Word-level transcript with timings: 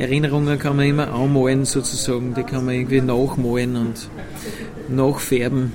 Erinnerungen 0.00 0.60
kann 0.60 0.76
man 0.76 0.86
immer 0.86 1.12
anmalen 1.12 1.64
sozusagen, 1.64 2.32
die 2.32 2.44
kann 2.44 2.64
man 2.64 2.76
irgendwie 2.76 3.00
nachmalen 3.00 3.74
und 3.74 4.08
nachfärben. 4.88 5.72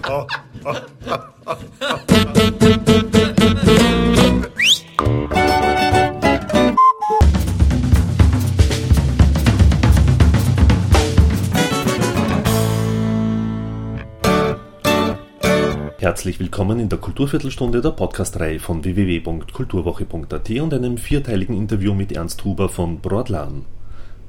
Herzlich 15.97 16.39
willkommen 16.39 16.79
in 16.79 16.87
der 16.87 16.99
Kulturviertelstunde 16.99 17.81
der 17.81 17.91
Podcastreihe 17.91 18.61
von 18.61 18.85
www.kulturwoche.at 18.85 20.49
und 20.49 20.73
einem 20.73 20.97
vierteiligen 20.97 21.57
Interview 21.57 21.93
mit 21.93 22.13
Ernst 22.13 22.45
Huber 22.45 22.69
von 22.69 23.01
Broadlan. 23.01 23.65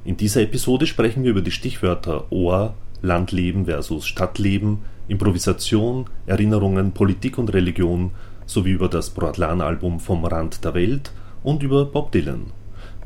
In 0.05 0.17
dieser 0.17 0.43
Episode 0.43 0.85
sprechen 0.85 1.23
wir 1.23 1.31
über 1.31 1.41
die 1.41 1.49
Stichwörter 1.49 2.31
Ohr, 2.31 2.75
Landleben 3.01 3.65
versus 3.65 4.05
Stadtleben, 4.05 4.83
Improvisation, 5.07 6.05
Erinnerungen, 6.27 6.91
Politik 6.91 7.39
und 7.39 7.51
Religion 7.51 8.11
sowie 8.45 8.73
über 8.73 8.87
das 8.87 9.09
Broadlan-Album 9.09 9.99
Vom 9.99 10.23
Rand 10.23 10.63
der 10.63 10.75
Welt 10.75 11.11
und 11.41 11.63
über 11.63 11.85
Bob 11.85 12.11
Dylan. 12.11 12.51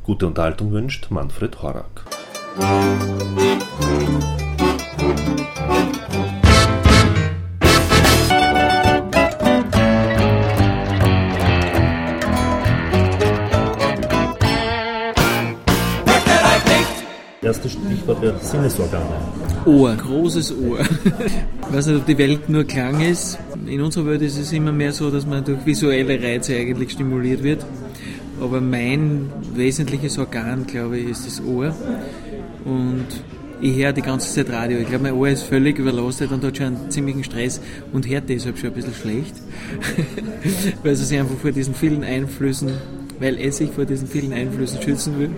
Gute 0.04 0.27
Unterhaltung 0.27 0.73
wünscht 0.73 1.09
Manfred 1.09 1.62
Horak. 1.62 2.05
Erstes 17.41 17.71
Stichwort 17.71 18.21
wäre 18.21 18.38
Sinnesorgane. 18.41 19.05
Ohr, 19.66 19.95
großes 19.95 20.53
Ohr. 20.57 20.79
Ich 20.81 21.73
weiß 21.73 21.87
nicht, 21.87 21.95
ob 21.95 22.05
die 22.05 22.18
Welt 22.18 22.49
nur 22.49 22.65
Klang 22.65 22.99
ist. 22.99 23.40
In 23.65 23.79
unserer 23.79 24.07
Welt 24.07 24.21
ist 24.23 24.37
es 24.37 24.51
immer 24.51 24.73
mehr 24.73 24.91
so, 24.91 25.09
dass 25.09 25.26
man 25.26 25.45
durch 25.45 25.65
visuelle 25.65 26.21
Reize 26.21 26.54
eigentlich 26.57 26.91
stimuliert 26.91 27.41
wird. 27.41 27.65
Aber 28.41 28.60
mein 28.60 29.32
wesentliches 29.54 30.17
Organ, 30.17 30.65
glaube 30.67 30.98
ich, 30.98 31.12
ist 31.12 31.27
das 31.27 31.41
Ohr. 31.45 31.73
Und 32.65 33.07
ich 33.62 33.77
höre 33.77 33.93
die 33.93 34.01
ganze 34.01 34.34
Zeit 34.34 34.51
Radio. 34.54 34.79
Ich 34.79 34.90
glaube, 34.90 35.04
mein 35.04 35.13
Ohr 35.13 35.29
ist 35.29 35.43
völlig 35.43 35.79
überlastet 35.79 36.34
und 36.34 36.43
hat 36.43 36.57
schon 36.57 36.65
einen 36.65 36.91
ziemlichen 36.91 37.23
Stress 37.23 37.62
und 37.93 38.05
hört 38.10 38.27
deshalb 38.27 38.57
schon 38.57 38.71
ein 38.71 38.76
bisschen 38.76 38.95
schlecht. 38.95 39.35
weil 40.84 40.91
es 40.91 41.07
sich 41.07 41.17
einfach 41.17 41.37
vor 41.37 41.54
diesen 41.54 41.73
vielen 41.73 42.04
Einflüssen, 42.04 42.71
weil 43.17 43.37
es 43.40 43.57
sich 43.57 43.71
vor 43.71 43.85
diesen 43.85 44.10
vielen 44.10 44.34
Einflüssen 44.34 44.82
schützen 44.82 45.17
will. 45.20 45.29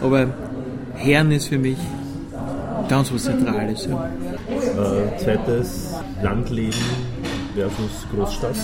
Aber 0.00 0.51
Herren 0.96 1.32
ist 1.32 1.48
für 1.48 1.58
mich 1.58 1.78
ganz 2.88 3.12
was 3.12 3.24
Zentrales. 3.24 3.86
Ja. 3.86 4.10
Äh, 4.50 5.18
zweites, 5.18 5.94
Landleben 6.22 6.78
versus 7.54 8.06
Großstadt. 8.14 8.56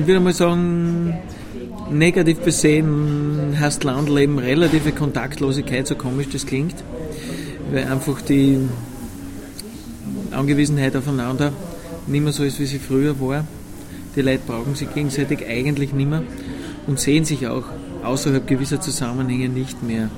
Ich 0.00 0.06
würde 0.06 0.20
mal 0.20 0.32
sagen, 0.32 1.14
negativ 1.90 2.38
besehen 2.38 3.56
heißt 3.58 3.84
Landleben 3.84 4.38
relative 4.38 4.92
Kontaktlosigkeit, 4.92 5.86
so 5.86 5.94
komisch 5.94 6.28
das 6.32 6.46
klingt, 6.46 6.76
weil 7.70 7.84
einfach 7.84 8.20
die 8.22 8.58
Angewiesenheit 10.30 10.96
aufeinander 10.96 11.52
nicht 12.06 12.22
mehr 12.22 12.32
so 12.32 12.44
ist, 12.44 12.58
wie 12.60 12.66
sie 12.66 12.78
früher 12.78 13.20
war. 13.20 13.44
Die 14.16 14.22
Leute 14.22 14.42
brauchen 14.46 14.74
sich 14.74 14.92
gegenseitig 14.92 15.46
eigentlich 15.48 15.92
nicht 15.92 16.08
mehr 16.08 16.22
und 16.86 16.98
sehen 16.98 17.24
sich 17.24 17.46
auch 17.46 17.64
außerhalb 18.04 18.46
gewisser 18.46 18.80
Zusammenhänge 18.80 19.48
nicht 19.48 19.82
mehr. 19.82 20.10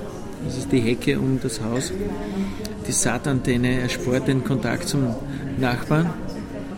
Das 0.45 0.57
ist 0.57 0.71
die 0.71 0.79
Hecke 0.79 1.19
um 1.19 1.39
das 1.41 1.59
Haus. 1.59 1.91
Die 2.87 2.91
Saatantenne 2.91 3.81
erspart 3.81 4.27
den 4.27 4.43
Kontakt 4.43 4.87
zum 4.87 5.07
Nachbarn. 5.57 6.13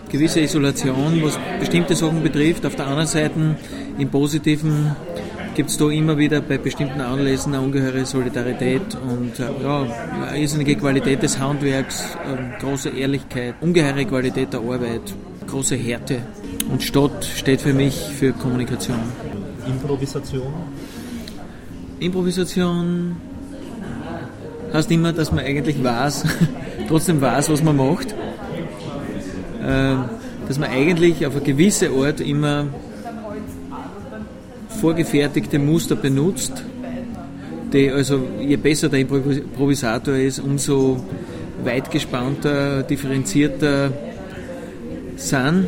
Gewisse 0.09 0.39
Isolation, 0.39 1.21
was 1.21 1.37
bestimmte 1.59 1.95
Sachen 1.95 2.23
betrifft. 2.23 2.65
Auf 2.65 2.75
der 2.75 2.87
anderen 2.87 3.08
Seite 3.08 3.58
im 3.99 4.09
Positiven 4.09 4.95
gibt 5.53 5.69
es 5.69 5.77
da 5.77 5.89
immer 5.89 6.17
wieder 6.17 6.39
bei 6.39 6.58
bestimmten 6.58 7.02
Anlässen 7.02 7.53
eine 7.53 7.64
ungeheure 7.64 8.05
Solidarität 8.05 8.95
und 9.09 9.39
äh, 9.39 9.64
ja, 9.64 9.87
eine 10.30 10.39
irrsinnige 10.39 10.75
Qualität 10.75 11.23
des 11.23 11.39
Handwerks, 11.39 12.15
äh, 12.15 12.61
große 12.61 12.89
Ehrlichkeit, 12.89 13.55
ungeheure 13.59 14.05
Qualität 14.05 14.53
der 14.53 14.61
Arbeit, 14.61 15.15
große 15.47 15.75
Härte. 15.75 16.21
Und 16.71 16.83
Stadt 16.83 17.25
steht 17.25 17.61
für 17.61 17.73
mich 17.73 17.95
für 17.95 18.33
Kommunikation. 18.33 18.99
Improvisation? 19.67 20.53
Improvisation 21.99 23.15
heißt 24.73 24.92
immer, 24.92 25.14
dass 25.14 25.32
man 25.32 25.44
eigentlich 25.45 25.83
weiß, 25.83 26.23
trotzdem 26.88 27.22
weiß, 27.22 27.50
was 27.50 27.64
man 27.64 27.78
macht. 27.78 28.14
Ähm, 29.66 30.05
dass 30.48 30.58
man 30.58 30.70
eigentlich 30.70 31.26
auf 31.26 31.36
eine 31.36 31.44
gewisse 31.44 31.89
Art 31.89 32.22
immer 32.22 32.67
vorgefertigte 34.80 35.60
Muster 35.60 35.95
benutzt, 35.95 36.64
die 37.73 37.92
also 37.92 38.22
je 38.39 38.55
besser 38.55 38.88
der 38.88 39.02
Improvisator 39.02 40.16
ist, 40.16 40.39
umso 40.39 41.04
weit 41.64 41.92
gespannter, 41.92 42.84
differenzierter 42.84 43.92
sind. 45.17 45.67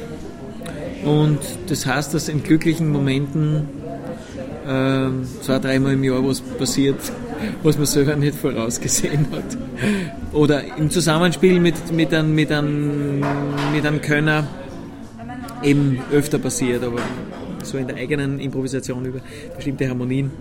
Und 1.04 1.40
das 1.68 1.86
heißt, 1.86 2.14
dass 2.14 2.30
in 2.30 2.44
glücklichen 2.44 2.92
Momenten 2.92 3.68
äh, 4.69 5.09
zwei, 5.41 5.59
dreimal 5.59 5.94
im 5.94 6.03
Jahr 6.03 6.24
was 6.24 6.41
passiert, 6.41 7.00
was 7.63 7.78
man 7.78 7.88
selber 7.88 8.16
nicht 8.16 8.35
vorausgesehen 8.35 9.28
hat. 9.31 9.57
Oder 10.34 10.78
im 10.78 10.90
Zusammenspiel 10.91 11.59
mit, 11.59 11.91
mit, 11.91 12.13
einem, 12.13 12.35
mit, 12.35 12.52
einem, 12.52 13.19
mit 13.74 13.85
einem 13.85 14.02
Könner 14.02 14.47
eben 15.63 16.00
öfter 16.12 16.38
passiert, 16.38 16.84
aber 16.84 17.02
so 17.63 17.78
in 17.78 17.88
der 17.88 17.97
eigenen 17.97 18.40
Improvisation 18.40 19.06
über 19.06 19.19
bestimmte 19.56 19.90
Harmonien 19.90 20.31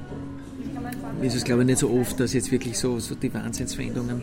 ist 1.23 1.35
es 1.35 1.43
glaube 1.43 1.63
ich 1.63 1.67
nicht 1.67 1.79
so 1.79 1.91
oft, 1.91 2.21
dass 2.21 2.33
jetzt 2.33 2.53
wirklich 2.53 2.79
so, 2.79 3.01
so 3.01 3.15
die 3.17 3.33
Wahnsinnsveränderungen 3.35 4.23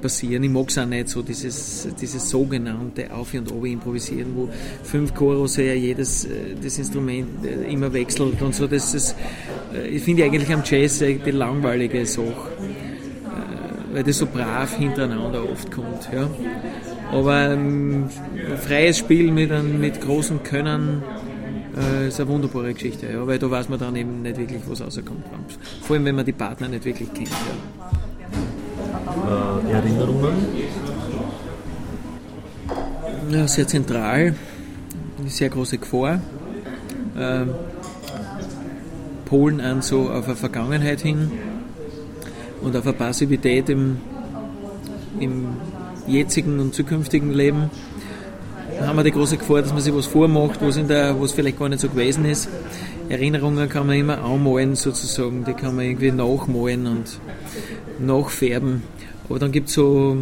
passieren. 0.00 0.42
Ich 0.42 0.50
mag 0.50 0.68
es 0.68 0.78
auch 0.78 0.86
nicht 0.86 1.08
so, 1.08 1.22
dieses, 1.22 1.88
dieses 2.00 2.28
sogenannte 2.28 3.12
Auf- 3.12 3.34
und 3.34 3.50
Obi 3.52 3.72
improvisieren, 3.72 4.32
wo 4.34 4.48
fünf 4.82 5.14
Choros 5.14 5.56
ja 5.56 5.74
jedes 5.74 6.24
äh, 6.24 6.28
das 6.62 6.78
Instrument 6.78 7.44
äh, 7.44 7.70
immer 7.72 7.92
wechselt 7.92 8.40
und 8.42 8.54
so. 8.54 8.66
Das 8.66 8.94
ist, 8.94 9.14
äh, 9.74 9.88
ich 9.88 10.02
finde 10.02 10.24
eigentlich 10.24 10.52
am 10.52 10.62
Jazz 10.64 10.98
die 10.98 11.30
langweilige 11.30 12.04
Sache, 12.06 12.50
weil 13.92 14.02
das 14.02 14.18
so 14.18 14.26
brav 14.26 14.76
hintereinander 14.76 15.48
oft 15.50 15.70
kommt. 15.70 16.08
Ja. 16.12 16.30
Aber 17.12 17.50
ähm, 17.52 18.08
freies 18.64 18.98
Spiel 18.98 19.32
mit, 19.32 19.50
einem, 19.50 19.80
mit 19.80 20.00
großem 20.00 20.42
Können 20.42 21.02
äh, 21.76 22.08
ist 22.08 22.20
eine 22.20 22.28
wunderbare 22.28 22.72
Geschichte, 22.72 23.06
ja, 23.12 23.26
weil 23.26 23.38
da 23.38 23.50
weiß 23.50 23.68
man 23.68 23.78
dann 23.78 23.96
eben 23.96 24.22
nicht 24.22 24.38
wirklich, 24.38 24.62
was 24.66 24.80
rauskommt. 24.80 25.24
Vor 25.82 25.96
allem, 25.96 26.04
wenn 26.04 26.14
man 26.14 26.24
die 26.24 26.32
Partner 26.32 26.68
nicht 26.68 26.84
wirklich 26.84 27.12
kennt. 27.12 27.30
Ja 27.30 28.09
äh, 29.28 29.72
Erinnerungen? 29.72 30.34
Ja, 33.30 33.46
sehr 33.46 33.66
zentral, 33.66 34.34
eine 35.18 35.28
sehr 35.28 35.48
große 35.48 35.78
Gefahr. 35.78 36.20
Äh, 37.16 37.44
Polen 39.26 39.60
an 39.60 39.80
so 39.80 40.10
auf 40.10 40.26
eine 40.26 40.34
Vergangenheit 40.34 41.00
hin 41.02 41.30
und 42.62 42.76
auf 42.76 42.84
eine 42.84 42.94
Passivität 42.94 43.68
im, 43.68 43.98
im 45.20 45.48
jetzigen 46.08 46.58
und 46.58 46.74
zukünftigen 46.74 47.32
Leben. 47.32 47.70
Da 48.78 48.88
haben 48.88 48.96
wir 48.96 49.04
die 49.04 49.12
große 49.12 49.36
Gefahr, 49.36 49.62
dass 49.62 49.72
man 49.72 49.82
sich 49.82 49.94
was 49.94 50.06
vormacht, 50.06 50.60
was, 50.62 50.76
in 50.76 50.88
der, 50.88 51.20
was 51.20 51.32
vielleicht 51.32 51.58
gar 51.58 51.68
nicht 51.68 51.80
so 51.80 51.88
gewesen 51.88 52.24
ist. 52.24 52.48
Erinnerungen 53.08 53.68
kann 53.68 53.86
man 53.86 53.96
immer 53.96 54.18
anmalen 54.18 54.74
sozusagen, 54.74 55.44
die 55.44 55.52
kann 55.52 55.76
man 55.76 55.84
irgendwie 55.84 56.10
nachmalen 56.10 56.86
und 56.86 57.20
nachfärben. 57.98 58.82
Aber 59.30 59.38
dann 59.38 59.52
gibt 59.52 59.68
es 59.68 59.74
so, 59.74 60.16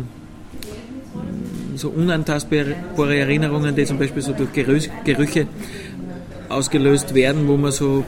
so 1.76 1.88
unantastbare 1.88 2.74
Erinnerungen, 3.18 3.74
die 3.74 3.86
zum 3.86 3.98
Beispiel 3.98 4.20
so 4.20 4.34
durch 4.34 4.52
Gerüche 4.52 5.46
ausgelöst 6.50 7.14
werden, 7.14 7.48
wo 7.48 7.56
man 7.56 7.72
so 7.72 8.04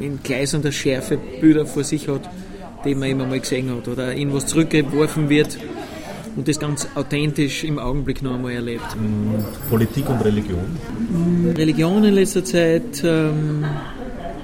in 0.00 0.20
gleißender 0.22 0.72
Schärfe 0.72 1.18
Bilder 1.40 1.66
vor 1.66 1.84
sich 1.84 2.08
hat, 2.08 2.22
die 2.86 2.94
man 2.94 3.10
immer 3.10 3.26
mal 3.26 3.38
gesehen 3.38 3.70
hat. 3.70 3.86
Oder 3.88 4.16
irgendwas 4.16 4.46
zurückgeworfen 4.46 5.28
wird 5.28 5.58
und 6.36 6.48
das 6.48 6.58
ganz 6.58 6.88
authentisch 6.94 7.62
im 7.62 7.78
Augenblick 7.78 8.22
noch 8.22 8.34
einmal 8.34 8.52
erlebt. 8.52 8.86
Politik 9.68 10.08
und 10.08 10.24
Religion? 10.24 10.78
Religion 11.54 12.04
in 12.04 12.14
letzter 12.14 12.42
Zeit 12.42 13.04
ähm, 13.04 13.66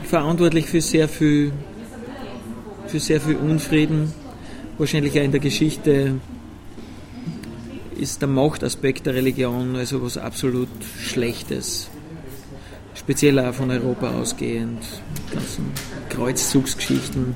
verantwortlich 0.05 0.67
für 0.67 0.83
sehr 0.83 1.09
viel, 1.09 1.51
für 2.89 3.01
sehr 3.01 3.23
viel 3.23 3.37
Unfrieden, 3.37 4.13
wahrscheinlich 4.81 5.13
auch 5.21 5.25
in 5.25 5.31
der 5.31 5.41
Geschichte 5.41 6.15
ist 7.99 8.23
der 8.23 8.29
Machtaspekt 8.29 9.05
der 9.05 9.15
Religion 9.15 9.77
also 9.77 10.03
was 10.03 10.17
absolut 10.17 10.69
Schlechtes. 10.99 11.91
Speziell 12.95 13.39
auch 13.39 13.53
von 13.53 13.71
Europa 13.71 14.11
ausgehend. 14.11 14.83
die 15.29 15.35
ganzen 15.35 15.67
Kreuzzugsgeschichten, 16.09 17.35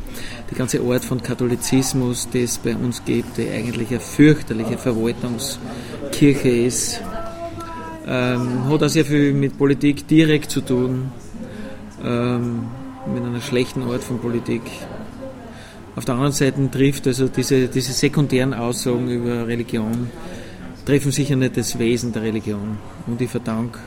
die 0.50 0.55
ganze 0.55 0.81
Art 0.81 1.05
von 1.05 1.23
Katholizismus, 1.23 2.29
die 2.31 2.44
es 2.44 2.56
bei 2.58 2.75
uns 2.75 3.05
gibt, 3.05 3.37
die 3.37 3.50
eigentlich 3.50 3.90
eine 3.90 4.00
fürchterliche 4.00 4.79
Verwaltungskirche 4.79 6.49
ist, 6.49 7.02
ähm, 8.06 8.69
hat 8.70 8.82
auch 8.82 8.88
sehr 8.88 9.05
viel 9.05 9.35
mit 9.35 9.58
Politik 9.58 10.08
direkt 10.08 10.50
zu 10.50 10.62
tun, 10.62 11.12
ähm, 12.02 12.64
mit 13.12 13.23
einer 13.23 13.43
schlechten 13.43 13.82
Art 13.82 14.02
von 14.02 14.19
Politik. 14.19 14.62
Auf 15.96 16.05
der 16.05 16.14
anderen 16.14 16.32
Seite 16.32 16.70
trifft 16.70 17.06
also 17.06 17.29
diese, 17.29 17.69
diese 17.69 17.93
sekundären 17.93 18.52
Aussagen 18.52 19.08
über 19.08 19.46
Religion, 19.46 20.11
treffen 20.85 21.12
sicher 21.12 21.37
nicht 21.37 21.56
das 21.56 21.79
Wesen 21.79 22.12
der 22.12 22.23
Religion. 22.23 22.79
Und 23.06 23.20
ich 23.20 23.31
verdanke 23.31 23.79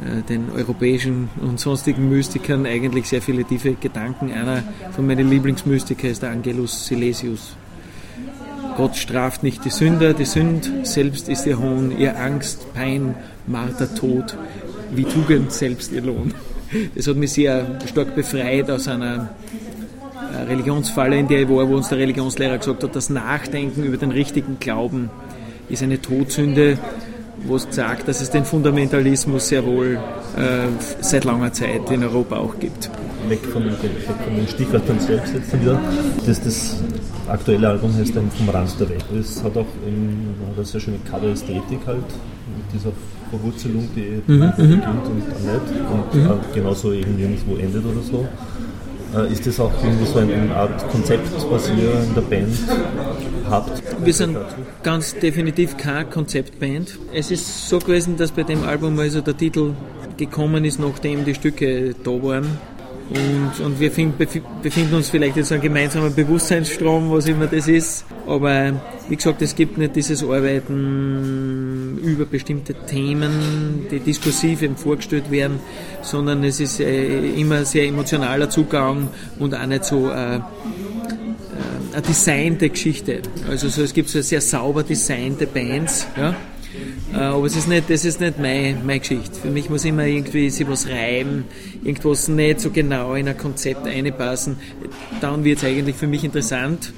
äh, 0.00 0.22
den 0.22 0.50
europäischen 0.50 1.28
und 1.40 1.60
sonstigen 1.60 2.08
Mystikern 2.08 2.64
eigentlich 2.64 3.08
sehr 3.08 3.20
viele 3.20 3.44
tiefe 3.44 3.74
Gedanken. 3.74 4.32
Einer 4.32 4.62
von 4.92 5.06
meinen 5.06 5.28
Lieblingsmystikern 5.28 6.10
ist 6.10 6.22
der 6.22 6.30
Angelus 6.30 6.86
Silesius. 6.86 7.56
Gott 8.76 8.96
straft 8.96 9.42
nicht 9.42 9.64
die 9.66 9.70
Sünder, 9.70 10.14
die 10.14 10.24
Sünd 10.24 10.70
selbst 10.84 11.28
ist 11.28 11.46
ihr 11.46 11.58
Hohn, 11.58 11.96
ihr 11.98 12.18
Angst, 12.18 12.72
Pein, 12.72 13.14
Marter, 13.46 13.94
Tod, 13.94 14.34
wie 14.94 15.04
Tugend 15.04 15.52
selbst 15.52 15.92
ihr 15.92 16.00
Lohn. 16.00 16.32
Das 16.94 17.06
hat 17.06 17.16
mich 17.16 17.32
sehr 17.32 17.78
stark 17.86 18.14
befreit 18.14 18.70
aus 18.70 18.88
einer 18.88 19.34
Religionsfalle, 20.48 21.18
in 21.18 21.28
der 21.28 21.42
ich 21.42 21.48
war, 21.48 21.68
wo 21.68 21.76
uns 21.76 21.88
der 21.88 21.98
Religionslehrer 21.98 22.58
gesagt 22.58 22.82
hat, 22.82 22.96
das 22.96 23.10
Nachdenken 23.10 23.84
über 23.84 23.96
den 23.96 24.10
richtigen 24.10 24.58
Glauben 24.58 25.10
ist 25.68 25.82
eine 25.82 26.00
Todsünde, 26.00 26.78
wo 27.44 27.56
es 27.56 27.66
sagt, 27.70 28.08
dass 28.08 28.20
es 28.20 28.30
den 28.30 28.44
Fundamentalismus 28.44 29.48
sehr 29.48 29.64
wohl 29.64 29.98
äh, 30.36 30.66
seit 31.00 31.24
langer 31.24 31.52
Zeit 31.52 31.90
in 31.90 32.04
Europa 32.04 32.36
auch 32.36 32.58
gibt. 32.58 32.90
Weg 33.28 33.44
von, 33.46 33.64
weg 33.64 33.74
von 34.24 34.36
den 34.36 34.48
Stichwörtern 34.48 34.98
selbst 35.00 35.34
jetzt 35.34 35.60
wieder. 35.60 35.80
Das, 36.26 36.42
das 36.42 36.76
aktuelle 37.28 37.68
Album 37.68 37.94
heißt 37.94 38.14
dann 38.14 38.30
Vom 38.30 38.48
Rand 38.48 38.78
der 38.80 38.90
Welt. 38.90 39.04
Es 39.18 39.42
hat 39.42 39.56
auch 39.56 39.66
in, 39.86 40.34
hat 40.48 40.56
eine 40.56 40.64
sehr 40.64 40.80
schöne 40.80 40.98
Cover-Ästhetik 41.10 41.80
halt, 41.86 41.98
mit 41.98 42.74
dieser 42.74 42.92
Verwurzelung, 43.30 43.88
die 43.96 44.22
mhm, 44.26 44.38
mhm. 44.40 44.52
beginnt 44.56 44.84
und 44.86 45.16
nicht 45.16 45.26
und 45.90 46.14
mhm. 46.14 46.40
genauso 46.54 46.92
eben 46.92 47.16
nirgendwo 47.16 47.56
endet 47.56 47.84
oder 47.84 48.02
so. 48.02 48.28
Äh, 49.14 49.32
ist 49.32 49.46
das 49.46 49.60
auch 49.60 49.72
irgendwie 49.82 50.06
so 50.06 50.18
eine 50.18 50.54
Art 50.54 50.88
Konzept, 50.90 51.28
was 51.50 51.68
ihr 51.68 51.92
in 52.02 52.14
der 52.14 52.22
Band 52.22 52.56
habt? 53.50 53.82
Wir 54.04 54.14
sind 54.14 54.38
ganz 54.82 55.14
definitiv 55.14 55.76
keine 55.76 56.06
Konzeptband. 56.06 56.98
Es 57.12 57.30
ist 57.30 57.68
so 57.68 57.78
gewesen, 57.78 58.16
dass 58.16 58.32
bei 58.32 58.42
dem 58.42 58.64
Album 58.64 58.98
also 58.98 59.20
der 59.20 59.36
Titel 59.36 59.74
gekommen 60.16 60.64
ist, 60.64 60.78
nachdem 60.78 61.24
die 61.24 61.34
Stücke 61.34 61.94
da 62.02 62.10
waren. 62.10 62.46
Und, 63.10 63.64
und 63.64 63.80
wir 63.80 63.90
find, 63.90 64.16
befinden 64.16 64.94
uns 64.94 65.10
vielleicht 65.10 65.36
jetzt 65.36 65.52
einem 65.52 65.60
gemeinsamen 65.60 66.14
Bewusstseinsstrom, 66.14 67.10
was 67.10 67.26
immer 67.26 67.46
das 67.46 67.68
ist. 67.68 68.06
Aber 68.26 68.72
wie 69.08 69.16
gesagt, 69.16 69.42
es 69.42 69.54
gibt 69.54 69.76
nicht 69.76 69.96
dieses 69.96 70.22
Arbeiten 70.22 71.71
über 71.98 72.24
bestimmte 72.24 72.74
Themen, 72.74 73.86
die 73.90 74.00
diskursiv 74.00 74.62
eben 74.62 74.76
vorgestellt 74.76 75.30
werden, 75.30 75.60
sondern 76.02 76.44
es 76.44 76.60
ist 76.60 76.80
äh, 76.80 77.30
immer 77.34 77.64
sehr 77.64 77.86
emotionaler 77.86 78.50
Zugang 78.50 79.08
und 79.38 79.54
auch 79.54 79.66
nicht 79.66 79.84
so 79.84 80.10
äh, 80.10 80.36
äh 80.36 80.40
eine 81.92 82.02
designte 82.02 82.70
Geschichte. 82.70 83.20
Also 83.48 83.68
so, 83.68 83.82
es 83.82 83.92
gibt 83.92 84.08
so 84.08 84.20
sehr 84.22 84.40
sauber 84.40 84.82
designte 84.82 85.46
Bands, 85.46 86.06
ja, 86.16 86.34
äh, 87.12 87.16
aber 87.16 87.46
es 87.46 87.56
ist 87.56 87.68
nicht, 87.68 87.90
das 87.90 88.04
ist 88.04 88.20
nicht 88.20 88.38
meine, 88.38 88.76
meine 88.84 89.00
Geschichte. 89.00 89.38
Für 89.40 89.50
mich 89.50 89.68
muss 89.68 89.84
immer 89.84 90.06
irgendwie 90.06 90.48
sich 90.50 90.66
was 90.68 90.88
reiben, 90.88 91.44
irgendwas 91.84 92.28
nicht 92.28 92.60
so 92.60 92.70
genau 92.70 93.14
in 93.14 93.28
ein 93.28 93.36
Konzept 93.36 93.86
einpassen. 93.86 94.56
Dann 95.20 95.44
wird 95.44 95.58
es 95.58 95.64
eigentlich 95.64 95.96
für 95.96 96.06
mich 96.06 96.24
interessant, 96.24 96.92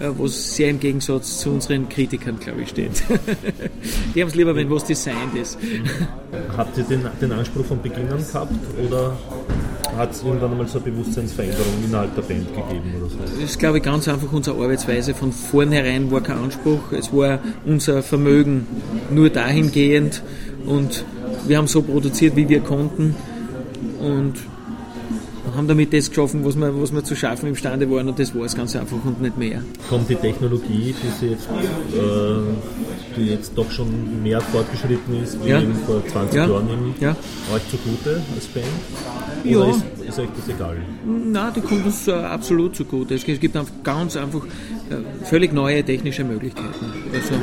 äh, 0.00 0.08
was 0.18 0.56
sehr 0.56 0.70
im 0.70 0.80
Gegensatz 0.80 1.40
zu 1.40 1.50
unseren 1.50 1.88
Kritikern, 1.88 2.38
glaube 2.38 2.62
ich, 2.62 2.68
steht. 2.70 3.02
Die 4.14 4.20
haben 4.20 4.28
es 4.28 4.34
lieber, 4.34 4.54
wenn 4.54 4.70
was 4.70 4.84
designt 4.84 5.34
ist. 5.34 5.58
Habt 6.56 6.76
ihr 6.78 6.84
den, 6.84 7.06
den 7.20 7.32
Anspruch 7.32 7.64
von 7.64 7.80
Beginn 7.80 8.08
an 8.10 8.24
gehabt 8.26 8.52
oder 8.86 9.16
hat 9.96 10.12
es 10.12 10.22
irgendwann 10.22 10.52
einmal 10.52 10.68
so 10.68 10.78
eine 10.78 10.90
Bewusstseinsveränderung 10.90 11.72
innerhalb 11.84 12.14
der 12.14 12.22
Band 12.22 12.48
gegeben 12.48 12.94
oder 12.98 13.08
so? 13.08 13.16
Das 13.18 13.32
ist, 13.32 13.58
glaube 13.58 13.78
ich, 13.78 13.84
ganz 13.84 14.08
einfach 14.08 14.30
unsere 14.32 14.62
Arbeitsweise. 14.62 15.14
Von 15.14 15.32
vornherein 15.32 16.10
war 16.10 16.20
kein 16.20 16.38
Anspruch. 16.38 16.92
Es 16.92 17.12
war 17.12 17.38
unser 17.64 18.02
Vermögen 18.02 18.66
nur 19.10 19.30
dahingehend 19.30 20.22
und 20.66 21.04
wir 21.46 21.58
haben 21.58 21.66
so 21.66 21.82
produziert, 21.82 22.36
wie 22.36 22.48
wir 22.48 22.60
konnten 22.60 23.14
und 24.00 24.34
haben 25.56 25.68
damit 25.68 25.92
das 25.92 26.08
geschaffen, 26.08 26.44
was 26.44 26.56
wir, 26.56 26.80
was 26.80 26.92
wir 26.92 27.02
zu 27.04 27.16
schaffen 27.16 27.48
imstande 27.48 27.90
waren 27.90 28.08
und 28.08 28.18
das 28.18 28.34
war 28.34 28.44
es 28.44 28.54
ganz 28.54 28.76
einfach 28.76 28.98
und 29.04 29.20
nicht 29.20 29.36
mehr. 29.36 29.62
Kommt 29.88 30.08
die 30.08 30.14
Technologie, 30.16 30.94
die, 31.02 31.08
sie 31.20 31.32
jetzt, 31.32 31.48
äh, 31.48 33.16
die 33.16 33.26
jetzt 33.26 33.52
doch 33.56 33.70
schon 33.70 34.22
mehr 34.22 34.40
fortgeschritten 34.40 35.22
ist, 35.22 35.42
wie 35.44 35.50
ja. 35.50 35.62
vor 35.86 36.06
20 36.06 36.36
ja. 36.36 36.46
Jahren, 36.46 36.68
eben, 36.68 36.94
ja. 37.00 37.16
euch 37.54 37.62
zugute 37.70 38.22
als 38.34 38.46
Band? 38.46 38.66
Ja. 39.44 39.58
Oder 39.58 39.70
ist, 39.70 39.84
ist 40.08 40.18
euch 40.18 40.28
das 40.36 40.54
egal? 40.54 40.76
Nein, 41.04 41.52
die 41.54 41.60
kommt 41.60 41.86
uns 41.86 42.08
äh, 42.08 42.12
absolut 42.12 42.76
zugute. 42.76 43.14
Es, 43.14 43.26
es 43.26 43.40
gibt 43.40 43.56
einfach 43.56 43.74
ganz 43.82 44.16
einfach 44.16 44.44
äh, 44.44 45.24
völlig 45.26 45.52
neue 45.52 45.84
technische 45.84 46.24
Möglichkeiten. 46.24 46.92
Also, 47.12 47.34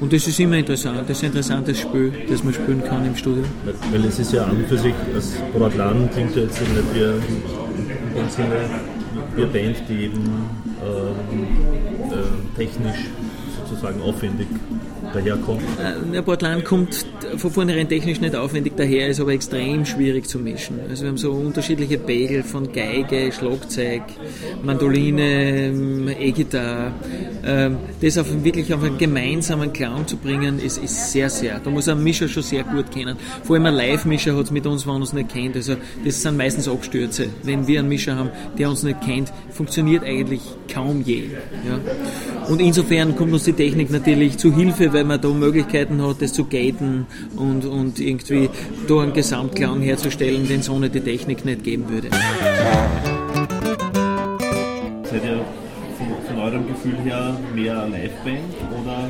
und 0.00 0.12
das 0.12 0.26
ist 0.26 0.38
immer 0.40 0.56
interessant, 0.56 1.00
das 1.08 1.18
ist 1.18 1.24
ein 1.24 1.26
interessantes 1.26 1.80
Spiel, 1.80 2.12
das 2.28 2.44
man 2.44 2.54
spielen 2.54 2.82
kann 2.84 3.04
im 3.04 3.16
Studio. 3.16 3.42
Weil 3.90 4.04
es 4.04 4.18
ist 4.18 4.32
ja 4.32 4.44
an 4.44 4.56
und 4.56 4.68
für 4.68 4.78
sich, 4.78 4.94
das 5.12 5.32
Portland 5.52 6.12
klingt 6.12 6.36
ja 6.36 6.42
jetzt 6.42 6.60
nicht 6.60 6.94
wie, 6.94 8.18
in 8.18 8.28
Sinne 8.28 8.60
wie 9.34 9.42
eine 9.42 9.50
Band, 9.50 9.82
die 9.88 10.04
eben 10.04 10.24
ähm, 10.82 12.12
äh, 12.12 12.56
technisch 12.56 13.06
sozusagen 13.68 14.00
aufwendig 14.02 14.48
daherkommt? 15.12 15.62
Äh, 16.12 16.22
Portland 16.22 16.64
kommt 16.64 17.06
von 17.36 17.50
vornherein 17.50 17.88
technisch 17.88 18.20
nicht 18.20 18.34
aufwendig 18.34 18.74
daher, 18.76 19.08
ist 19.08 19.20
aber 19.20 19.32
extrem 19.32 19.84
schwierig 19.84 20.26
zu 20.26 20.38
mischen. 20.38 20.80
Also 20.88 21.02
wir 21.02 21.10
haben 21.10 21.16
so 21.16 21.32
unterschiedliche 21.32 21.98
Pegel 21.98 22.42
von 22.42 22.72
Geige, 22.72 23.30
Schlagzeug, 23.32 24.02
Mandoline, 24.62 26.14
E-Gitarre. 26.18 26.92
Ähm, 27.44 27.76
das 28.00 28.18
auf 28.18 28.26
wirklich 28.44 28.72
auf 28.72 28.82
einen 28.82 28.98
gemeinsamen 28.98 29.72
Klang 29.72 30.06
zu 30.06 30.16
bringen, 30.16 30.58
ist, 30.58 30.78
ist 30.78 31.12
sehr, 31.12 31.30
sehr. 31.30 31.60
Da 31.60 31.70
muss 31.70 31.88
ein 31.88 32.02
Mischer 32.02 32.28
schon 32.28 32.42
sehr 32.42 32.64
gut 32.64 32.90
kennen. 32.90 33.16
Vor 33.42 33.56
allem 33.56 33.66
ein 33.66 33.74
Live-Mischer 33.74 34.36
hat 34.36 34.44
es 34.44 34.50
mit 34.50 34.66
uns, 34.66 34.86
wenn 34.86 34.94
er 34.94 35.00
uns 35.00 35.12
nicht 35.12 35.28
kennt. 35.30 35.56
Also 35.56 35.76
das 36.04 36.22
sind 36.22 36.36
meistens 36.36 36.68
Abstürze. 36.68 37.28
Wenn 37.42 37.66
wir 37.66 37.80
einen 37.80 37.88
Mischer 37.88 38.16
haben, 38.16 38.30
der 38.58 38.68
uns 38.68 38.82
nicht 38.82 39.00
kennt, 39.00 39.32
funktioniert 39.50 40.04
eigentlich 40.04 40.40
kaum 40.72 41.02
je. 41.02 41.24
Ja. 41.66 41.78
Und 42.48 42.60
insofern 42.60 43.16
kommt 43.16 43.32
uns 43.32 43.44
die 43.44 43.52
Technik 43.52 43.90
natürlich 43.90 44.38
zu 44.38 44.54
Hilfe, 44.54 44.92
weil 44.98 45.04
man 45.04 45.20
da 45.20 45.28
Möglichkeiten 45.28 46.04
hat, 46.04 46.20
das 46.20 46.32
zu 46.32 46.46
gaten 46.46 47.06
und, 47.36 47.64
und 47.64 48.00
irgendwie 48.00 48.50
da 48.88 49.00
einen 49.00 49.12
Gesamtklang 49.12 49.80
herzustellen, 49.80 50.48
den 50.48 50.58
es 50.58 50.68
ohne 50.68 50.90
die 50.90 51.00
Technik 51.00 51.44
nicht 51.44 51.62
geben 51.62 51.88
würde. 51.88 52.08
Seid 55.04 55.24
ihr 55.24 55.44
von, 55.96 56.08
von 56.26 56.38
eurem 56.40 56.66
Gefühl 56.66 56.96
her 57.04 57.38
mehr 57.54 57.86
Liveband 57.86 58.54
oder 58.82 59.08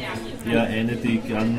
eher 0.52 0.64
eine, 0.64 0.92
die 0.92 1.20
gern 1.26 1.56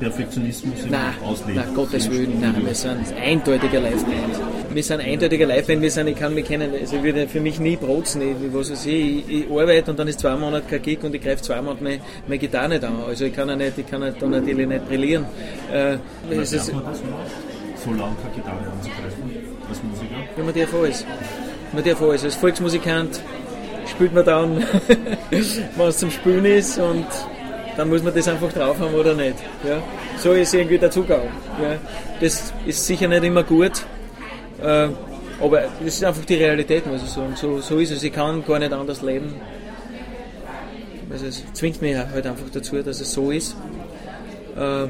Perfektionismus 0.00 0.74
nein, 0.88 1.00
auslebt? 1.24 1.56
Nein, 1.56 1.74
Gottes 1.74 2.10
Willen, 2.10 2.40
nein, 2.40 2.54
wir 2.64 2.74
sind 2.74 3.14
eindeutiger 3.16 3.80
Liveband 3.80 4.60
wir 4.72 4.82
sind 4.82 5.00
eindeutiger 5.00 5.46
Live-Band, 5.46 5.82
wir 5.82 5.90
sind, 5.90 6.06
ich 6.08 6.16
kann 6.16 6.34
mich 6.34 6.46
kennen, 6.46 6.70
also 6.72 6.96
ich 6.96 7.02
würde 7.02 7.26
für 7.26 7.40
mich 7.40 7.58
nie 7.58 7.76
brotzen, 7.76 8.22
ich, 8.22 8.54
was 8.54 8.70
weiß 8.70 8.86
ich, 8.86 9.28
ich, 9.28 9.44
ich 9.44 9.50
arbeite 9.50 9.90
und 9.90 9.98
dann 9.98 10.06
ist 10.06 10.20
zwei 10.20 10.36
Monate 10.36 10.64
kein 10.68 10.82
Gig 10.82 11.02
und 11.02 11.14
ich 11.14 11.20
greife 11.20 11.42
zwei 11.42 11.60
Monate 11.60 11.82
meine, 11.82 12.00
meine 12.26 12.38
Gitarre 12.38 12.68
nicht 12.68 12.84
an, 12.84 12.94
also 13.06 13.24
ich 13.24 13.34
kann 13.34 13.48
ja 13.48 13.56
nicht, 13.56 13.78
ich 13.78 13.86
kann 13.86 14.00
da 14.00 14.26
natürlich 14.26 14.66
nicht 14.66 14.86
brillieren. 14.88 15.26
Äh, 15.72 15.96
es 16.30 16.52
ist, 16.52 16.66
so 16.66 16.72
lange 17.90 18.14
keine 18.22 18.34
Gitarre 18.36 18.70
anzugreifen, 18.70 19.22
als 19.68 19.82
Musiker? 19.82 20.16
Wenn 20.36 20.44
man 20.44 20.54
darf 20.54 20.74
alles. 20.74 21.06
Man 21.72 21.84
darf 21.84 22.02
alles. 22.02 22.24
Als 22.24 22.36
Volksmusikant 22.36 23.20
spielt 23.88 24.14
man 24.14 24.24
dann, 24.24 24.56
wenn 25.30 25.88
es 25.88 25.98
zum 25.98 26.10
Spielen 26.10 26.44
ist 26.44 26.78
und 26.78 27.06
dann 27.80 27.88
muss 27.88 28.02
man 28.02 28.14
das 28.14 28.28
einfach 28.28 28.52
drauf 28.52 28.78
haben 28.78 28.94
oder 28.94 29.14
nicht. 29.14 29.36
Ja? 29.66 29.82
So 30.18 30.32
ist 30.32 30.52
irgendwie 30.52 30.76
der 30.76 30.90
Zugang. 30.90 31.22
Ja? 31.62 31.78
Das 32.20 32.52
ist 32.66 32.86
sicher 32.86 33.08
nicht 33.08 33.24
immer 33.24 33.42
gut, 33.42 33.72
äh, 34.62 34.88
aber 35.40 35.62
das 35.82 35.94
ist 35.94 36.04
einfach 36.04 36.26
die 36.26 36.34
Realität, 36.34 36.86
muss 36.86 37.02
ich 37.02 37.08
sagen. 37.08 37.34
So, 37.36 37.58
so 37.62 37.78
ist 37.78 37.90
es. 37.90 38.02
Ich 38.02 38.12
kann 38.12 38.44
gar 38.44 38.58
nicht 38.58 38.70
anders 38.74 39.00
leben. 39.00 39.34
Also 41.10 41.24
es 41.24 41.42
zwingt 41.54 41.80
mich 41.80 41.96
halt 41.96 42.26
einfach 42.26 42.50
dazu, 42.52 42.82
dass 42.82 43.00
es 43.00 43.12
so 43.12 43.30
ist. 43.30 43.56
Äh, 44.58 44.86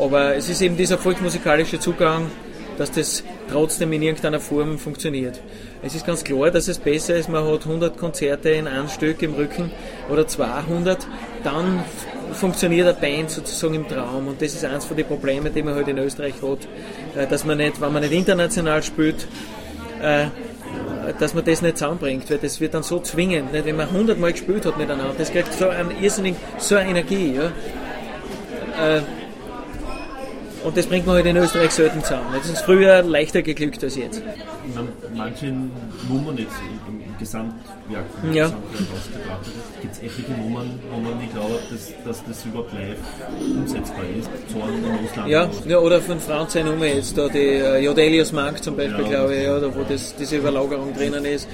aber 0.00 0.36
es 0.36 0.48
ist 0.48 0.62
eben 0.62 0.76
dieser 0.76 0.98
volksmusikalische 0.98 1.80
Zugang, 1.80 2.30
dass 2.78 2.92
das 2.92 3.24
trotzdem 3.50 3.92
in 3.92 4.02
irgendeiner 4.02 4.40
Form 4.40 4.78
funktioniert. 4.78 5.40
Es 5.82 5.94
ist 5.94 6.06
ganz 6.06 6.24
klar, 6.24 6.50
dass 6.50 6.68
es 6.68 6.78
besser 6.78 7.14
ist, 7.16 7.28
man 7.28 7.44
hat 7.46 7.64
100 7.64 7.96
Konzerte 7.96 8.50
in 8.50 8.66
einem 8.66 8.88
Stück 8.88 9.22
im 9.22 9.34
Rücken 9.34 9.70
oder 10.10 10.26
200, 10.26 11.06
dann 11.44 11.84
funktioniert 12.32 12.88
eine 12.88 12.96
Band 12.96 13.30
sozusagen 13.30 13.74
im 13.74 13.88
Traum 13.88 14.28
und 14.28 14.42
das 14.42 14.54
ist 14.54 14.64
eines 14.64 14.84
von 14.84 14.96
den 14.96 15.06
Problemen, 15.06 15.52
die 15.52 15.62
man 15.62 15.74
heute 15.74 15.86
halt 15.86 15.98
in 15.98 16.04
Österreich 16.04 16.34
hat, 16.42 16.68
äh, 17.16 17.26
dass 17.26 17.44
man 17.44 17.58
nicht, 17.58 17.80
wenn 17.80 17.92
man 17.92 18.02
nicht 18.02 18.12
international 18.12 18.82
spielt, 18.82 19.26
äh, 20.02 20.24
äh, 20.24 20.28
dass 21.18 21.34
man 21.34 21.44
das 21.44 21.62
nicht 21.62 21.78
zusammenbringt, 21.78 22.30
weil 22.30 22.38
das 22.38 22.60
wird 22.60 22.74
dann 22.74 22.82
so 22.82 23.00
zwingend, 23.00 23.52
nicht? 23.52 23.64
wenn 23.64 23.76
man 23.76 23.90
hundertmal 23.90 24.32
gespielt 24.32 24.66
hat 24.66 24.76
miteinander, 24.76 25.14
das 25.16 25.30
kriegt 25.30 25.52
so 25.52 25.68
eine 25.68 25.92
irrsinnig, 26.00 26.34
so 26.58 26.76
eine 26.76 26.90
Energie, 26.90 27.34
ja. 27.36 27.52
Äh, 30.66 30.68
und 30.68 30.76
das 30.76 30.86
bringt 30.86 31.06
man 31.06 31.16
halt 31.16 31.26
in 31.26 31.36
Österreich 31.36 31.70
selten 31.70 32.02
zusammen. 32.02 32.26
Das 32.36 32.48
ist 32.50 32.62
früher 32.62 33.02
leichter 33.02 33.42
geglückt 33.42 33.82
als 33.84 33.96
jetzt. 33.96 34.22
Manche 35.14 35.52
Nummern 36.08 36.36
jetzt 36.36 36.54
im 36.88 37.18
Gesamtwerk, 37.18 38.04
im 38.22 38.32
ja. 38.32 38.52
gibt 39.80 39.94
es 39.94 39.98
etliche 40.00 40.32
Nummern, 40.32 40.78
wo 40.90 41.00
man 41.00 41.18
nicht 41.18 41.32
glaubt, 41.32 41.62
dass, 41.70 41.92
dass 42.04 42.24
das 42.24 42.44
überhaupt 42.44 42.72
live 42.74 42.96
umsetzbar 43.56 44.04
ist. 44.18 44.28
Zorn 44.52 44.74
in 44.74 45.06
Russland. 45.06 45.28
Ja, 45.28 45.48
ja 45.66 45.78
oder 45.78 46.00
von 46.00 46.20
Franz 46.20 46.52
seine 46.52 46.70
Nummer 46.70 46.86
jetzt, 46.86 47.16
da 47.16 47.28
die 47.28 47.62
uh, 47.62 47.76
Jodelius 47.76 48.32
Mark 48.32 48.62
zum 48.62 48.76
Beispiel, 48.76 49.04
ja, 49.04 49.08
glaube 49.08 49.34
ich, 49.34 49.44
ja, 49.44 49.58
da 49.58 49.74
wo 49.74 49.82
das, 49.88 50.14
diese 50.16 50.36
Überlagerung 50.36 50.92
drinnen 50.94 51.24
ist. 51.24 51.48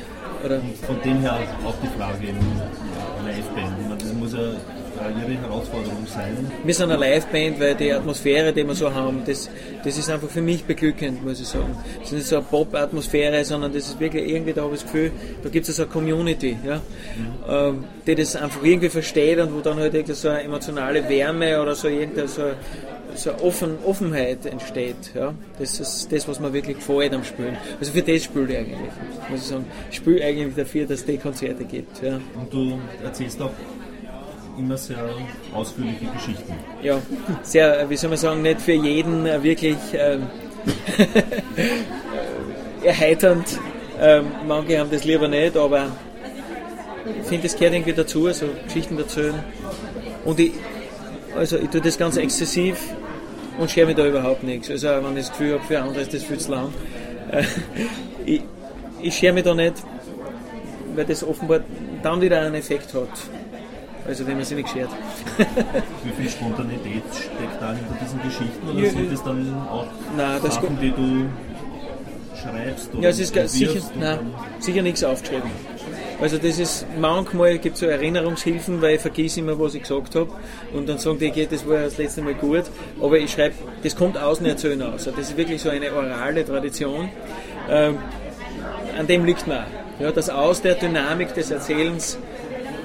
Oder? 0.45 0.61
Von 0.85 1.00
dem 1.04 1.21
her 1.21 1.38
auch 1.64 1.75
die 1.81 1.99
Frage 1.99 2.35
ihre 5.21 5.40
Herausforderung 5.40 6.07
sein? 6.07 6.50
Wir 6.64 6.75
sind 6.75 6.90
eine 6.90 7.00
Liveband, 7.00 7.61
weil 7.61 7.75
die 7.75 7.92
Atmosphäre, 7.92 8.52
die 8.52 8.66
wir 8.66 8.75
so 8.75 8.92
haben, 8.92 9.23
das, 9.25 9.50
das 9.85 9.99
ist 9.99 10.11
einfach 10.11 10.28
für 10.28 10.42
mich 10.42 10.64
beglückend, 10.64 11.25
muss 11.25 11.40
ich 11.40 11.49
sagen. 11.49 11.76
Es 12.00 12.09
ist 12.09 12.12
nicht 12.12 12.26
so 12.26 12.37
eine 12.37 12.45
Pop-Atmosphäre, 12.45 13.45
sondern 13.45 13.73
das 13.73 13.88
ist 13.88 14.00
wirklich 14.00 14.28
irgendwie, 14.28 14.52
da 14.52 14.62
habe 14.62 14.75
ich 14.75 14.83
das 14.83 14.90
Gefühl, 14.90 15.12
da 15.42 15.49
gibt 15.49 15.69
es 15.69 15.76
so 15.76 15.83
eine 15.83 15.92
Community, 15.92 16.57
ja, 16.64 16.81
mhm. 17.47 17.85
die 18.07 18.14
das 18.14 18.37
einfach 18.37 18.62
irgendwie 18.62 18.88
versteht 18.88 19.38
und 19.38 19.54
wo 19.54 19.61
dann 19.61 19.78
halt 19.78 20.07
so 20.16 20.28
eine 20.28 20.42
emotionale 20.42 21.09
Wärme 21.09 21.61
oder 21.61 21.75
so 21.75 21.88
irgendeine 21.88 22.28
so, 22.28 22.42
so 23.14 23.31
eine 23.31 23.42
Offen, 23.42 23.78
Offenheit 23.85 24.47
entsteht. 24.47 25.12
Ja? 25.14 25.35
Das 25.59 25.81
ist 25.81 26.11
das, 26.12 26.26
was 26.28 26.40
mir 26.40 26.52
wirklich 26.52 26.78
gefällt 26.78 27.12
am 27.14 27.25
Spielen. 27.25 27.57
Also 27.78 27.92
für 27.92 28.02
das 28.02 28.25
spiele 28.25 28.52
ich 28.52 28.59
eigentlich, 28.59 28.78
muss 29.28 29.40
ich 29.40 29.47
sagen. 29.47 29.64
Ich 29.90 29.97
spiele 29.97 30.25
eigentlich 30.25 30.54
dafür, 30.54 30.87
dass 30.87 31.00
es 31.00 31.07
die 31.07 31.19
Konzerte 31.19 31.64
gibt. 31.64 32.02
Ja. 32.02 32.21
Und 32.35 32.52
du 32.52 32.78
erzählst 33.04 33.40
auch 33.40 33.50
immer 34.59 34.76
sehr 34.76 34.99
ausführliche 35.54 36.06
Geschichten. 36.06 36.52
Ja, 36.82 36.99
sehr, 37.42 37.88
wie 37.88 37.97
soll 37.97 38.11
man 38.11 38.18
sagen, 38.18 38.42
nicht 38.42 38.61
für 38.61 38.73
jeden 38.73 39.26
äh, 39.26 39.42
wirklich 39.42 39.76
ähm, 39.94 40.26
erheiternd. 42.85 43.47
Ähm, 44.00 44.26
manche 44.47 44.78
haben 44.78 44.90
das 44.90 45.04
lieber 45.04 45.28
nicht, 45.28 45.56
aber 45.56 45.88
ich 47.21 47.28
finde, 47.28 47.44
das 47.44 47.56
gehört 47.56 47.75
irgendwie 47.75 47.92
dazu, 47.92 48.30
so 48.32 48.47
Geschichten 48.64 48.99
erzählen. 48.99 49.42
Und 50.25 50.38
ich, 50.38 50.52
also 51.37 51.56
ich 51.56 51.68
tue 51.68 51.80
das 51.80 51.99
ganz 51.99 52.16
exzessiv 52.16 52.78
und 53.59 53.71
schere 53.71 53.87
mich 53.87 53.97
da 53.97 54.06
überhaupt 54.06 54.42
nichts. 54.42 54.71
Also 54.71 54.88
wenn 54.88 55.16
ich 55.16 55.26
das 55.26 55.30
Gefühl 55.30 55.54
habe, 55.54 55.64
für 55.64 55.80
andere 55.80 56.02
ist 56.02 56.14
das 56.14 56.23
viel 56.25 56.38
zu 56.38 56.50
lang. 56.50 56.73
Äh, 57.30 57.44
ich, 58.26 58.42
ich 59.00 59.16
schere 59.16 59.32
mich 59.32 59.44
da 59.44 59.54
nicht, 59.54 59.75
weil 60.94 61.04
das 61.04 61.25
offenbar 61.25 61.61
dann 62.02 62.21
wieder 62.21 62.40
einen 62.40 62.54
Effekt 62.54 62.94
hat. 62.94 63.09
Also 64.06 64.26
wenn 64.26 64.37
man 64.37 64.44
sich 64.44 64.56
nicht 64.56 64.68
schert. 64.68 64.90
Wie 66.04 66.11
viel 66.11 66.30
Spontanität 66.30 67.02
steckt 67.14 67.61
da 67.61 67.73
hinter 67.73 67.97
diesen 68.02 68.23
Geschichten? 68.23 68.68
Oder 68.68 68.80
ja, 68.80 68.90
sind 68.90 69.12
das 69.12 69.23
dann 69.23 69.66
auch 69.71 69.87
nein, 70.16 70.40
das 70.42 70.54
Sachen, 70.54 70.78
die 70.80 70.90
du 70.90 71.28
schreibst? 72.37 72.92
Oder 72.92 73.02
ja, 73.02 73.09
es 73.11 73.18
ist 73.21 73.35
sicher, 73.50 73.80
nein, 73.99 74.18
sicher 74.59 74.82
nichts 74.82 75.04
aufgeschrieben. 75.04 75.50
Also 76.21 76.38
das 76.38 76.59
ist, 76.59 76.87
manchmal 77.00 77.59
gibt 77.59 77.75
es 77.75 77.80
so 77.80 77.87
Erinnerungshilfen, 77.87 78.80
weil 78.80 78.94
ich 78.94 79.00
vergesse 79.00 79.40
immer, 79.40 79.59
was 79.59 79.75
ich 79.75 79.82
gesagt 79.82 80.14
habe. 80.14 80.30
Und 80.73 80.88
dann 80.88 80.99
sagen 80.99 81.18
die, 81.18 81.47
das 81.47 81.66
war 81.66 81.80
das 81.80 81.99
letzte 81.99 82.23
Mal 82.23 82.35
gut. 82.35 82.64
Aber 83.00 83.18
ich 83.18 83.32
schreibe, 83.32 83.54
das 83.82 83.97
kommt 83.97 84.16
aus 84.16 84.38
dem 84.38 84.47
Erzählen 84.47 84.80
aus. 84.82 84.92
Also 84.92 85.11
das 85.11 85.30
ist 85.30 85.37
wirklich 85.37 85.61
so 85.61 85.68
eine 85.68 85.92
orale 85.92 86.44
Tradition. 86.44 87.09
Ähm, 87.68 87.99
an 88.97 89.06
dem 89.06 89.25
liegt 89.25 89.49
man. 89.49 89.64
Ja, 89.99 90.12
dass 90.12 90.30
aus 90.30 90.62
der 90.62 90.75
Dynamik 90.75 91.35
des 91.35 91.50
Erzählens 91.50 92.18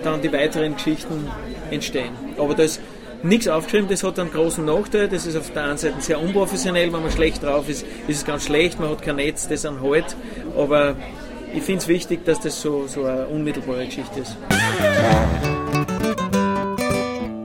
dann 0.08 0.22
die 0.22 0.32
weiteren 0.32 0.76
Geschichten 0.76 1.30
entstehen. 1.70 2.12
Aber 2.38 2.54
das 2.54 2.80
nichts 3.24 3.48
aufgeschrieben, 3.48 3.88
das 3.90 4.04
hat 4.04 4.20
einen 4.20 4.32
großen 4.32 4.64
Nachteil. 4.66 5.08
Das 5.08 5.26
ist 5.26 5.36
auf 5.36 5.52
der 5.52 5.64
einen 5.64 5.78
Seite 5.78 6.00
sehr 6.00 6.20
unprofessionell, 6.20 6.92
wenn 6.94 7.02
man 7.02 7.12
schlecht 7.12 7.44
drauf 7.44 7.68
ist, 7.70 7.86
ist 8.08 8.18
es 8.18 8.26
ganz 8.26 8.46
schlecht, 8.46 8.80
man 8.80 8.90
hat 8.90 9.02
kein 9.02 9.18
Netz, 9.18 9.48
das 9.48 9.66
anhält. 9.66 10.16
Aber 10.58 10.96
ich 11.54 11.64
finde 11.64 11.82
es 11.82 11.88
wichtig, 11.88 12.26
dass 12.26 12.40
das 12.40 12.60
so, 12.62 12.88
so 12.88 13.06
eine 13.06 13.28
unmittelbare 13.28 13.86
Geschichte 13.86 14.22
ist. 14.22 14.38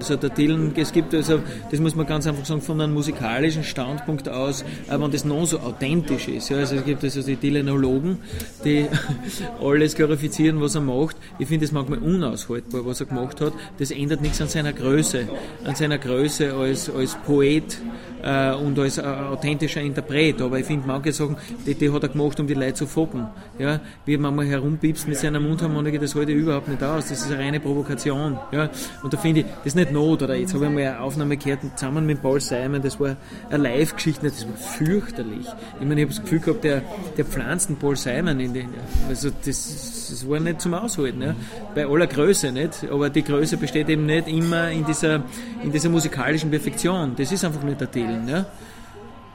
Also 0.03 0.17
der 0.17 0.31
Dylan, 0.31 0.73
es 0.75 0.91
gibt 0.91 1.15
also, 1.15 1.39
das 1.71 1.79
muss 1.79 1.95
man 1.95 2.07
ganz 2.07 2.27
einfach 2.27 2.45
sagen, 2.45 2.61
von 2.61 2.81
einem 2.81 2.93
musikalischen 2.93 3.63
Standpunkt 3.63 4.29
aus, 4.29 4.63
äh, 4.91 4.99
wenn 4.99 5.13
das 5.13 5.25
noch 5.25 5.47
so 5.47 5.61
authentisch 5.61 6.27
ist. 6.27 6.49
Ja, 6.49 6.57
also 6.57 6.75
es 6.75 6.85
gibt 6.85 7.05
also 7.05 7.23
die 7.23 7.37
Dylanologen, 7.37 8.19
die 8.65 8.87
alles 9.63 9.95
glorifizieren, 9.95 10.61
was 10.61 10.75
er 10.75 10.81
macht. 10.81 11.15
Ich 11.39 11.47
finde 11.47 11.67
es 11.67 11.71
manchmal 11.71 12.01
unaushaltbar, 12.01 12.85
was 12.85 12.99
er 12.99 13.07
gemacht 13.07 13.41
hat. 13.41 13.53
Das 13.79 13.93
ändert 13.93 14.23
nichts 14.23 14.41
an 14.41 14.49
seiner 14.49 14.73
Größe, 14.73 15.29
an 15.63 15.77
seiner 15.77 15.99
Größe 15.99 16.53
als, 16.53 16.91
als 16.91 17.15
Poet 17.25 17.79
äh, 18.23 18.53
und 18.55 18.79
als 18.79 18.99
äh, 18.99 19.03
authentischer 19.03 19.81
Interpret. 19.81 20.41
Aber 20.41 20.59
ich 20.59 20.67
finde, 20.67 20.87
manche 20.87 21.13
Sachen, 21.13 21.37
die, 21.67 21.75
die, 21.75 21.91
hat 21.91 22.03
er 22.03 22.09
gemacht, 22.09 22.39
um 22.41 22.47
die 22.47 22.55
Leute 22.55 22.75
zu 22.75 22.87
foppen. 22.87 23.27
Ja? 23.59 23.81
Wie 24.05 24.17
man 24.17 24.35
mal 24.35 24.47
herumpiepst 24.47 25.09
mit 25.09 25.19
seiner 25.19 25.41
Mundharmonika, 25.41 25.99
das 25.99 26.15
halte 26.15 26.33
ich 26.33 26.39
überhaupt 26.39 26.69
nicht 26.69 26.83
aus. 26.83 27.09
Das 27.09 27.21
ist 27.21 27.33
eine 27.33 27.39
reine 27.39 27.61
Provokation. 27.61 28.39
Ja? 28.51 28.71
Und 29.03 29.13
da 29.13 29.19
finde 29.19 29.41
ich, 29.41 29.47
das 29.47 29.67
ist 29.67 29.77
nicht 29.77 29.93
Not. 29.93 30.23
Oder 30.23 30.35
jetzt 30.37 30.55
habe 30.55 30.67
ich 30.67 30.71
mal 30.71 30.81
eine 30.81 31.01
Aufnahme 31.01 31.37
gehört 31.37 31.61
zusammen 31.77 32.07
mit 32.07 32.23
Paul 32.23 32.41
Simon, 32.41 32.83
das 32.83 32.99
war 32.99 33.17
eine 33.51 33.63
Live-Geschichte, 33.63 34.29
das 34.29 34.47
war 34.47 34.57
fürchterlich. 34.57 35.47
Ich 35.81 35.87
meine, 35.87 36.01
ich 36.01 36.07
habe 36.07 36.15
das 36.15 36.23
Gefühl 36.23 36.41
gehabt, 36.41 36.65
der, 36.65 36.83
der 37.17 37.25
pflanzt 37.25 37.69
den 37.69 37.77
Paul 37.77 37.97
Simon 37.97 38.41
in 38.41 38.55
den. 38.55 38.69
Also 39.09 39.31
das, 39.45 40.02
das 40.13 40.29
war 40.29 40.39
nicht 40.39 40.61
zum 40.61 40.75
Aushalten. 40.75 41.23
Ja? 41.23 41.35
Bei 41.75 41.87
aller 41.87 42.07
Größe 42.07 42.53
nicht. 42.53 42.87
Aber 42.91 43.11
die 43.11 43.25
Größe 43.25 43.57
besteht 43.57 43.89
eben 43.89 44.07
nicht 44.07 44.29
immer 44.29 44.71
in 44.71 44.85
dieser, 44.85 45.23
in 45.63 45.73
dieser 45.73 45.89
musikalischen 45.89 46.51
Perfektion. 46.51 47.15
Das 47.17 47.33
ist 47.33 47.45
einfach 47.45 47.63
nicht 47.63 47.81
der. 47.81 47.89
Dylan. 47.93 48.29
Ja? 48.29 48.47